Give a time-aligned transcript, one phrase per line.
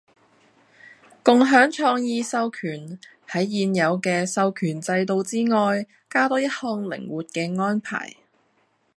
[1.21, 8.15] 共享創意授權喺現有嘅授權制度之外加多一項靈活嘅安排